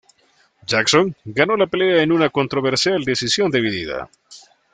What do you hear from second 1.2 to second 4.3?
ganó la pelea en una controversial decisión dividida.